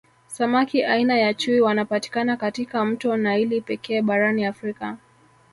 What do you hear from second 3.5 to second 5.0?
pekee barani Africa